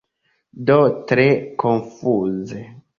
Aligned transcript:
Do 0.69 0.79
tre 1.13 1.27
konfuze. 1.67 2.69